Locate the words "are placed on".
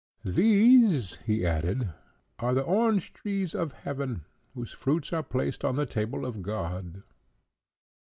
5.13-5.75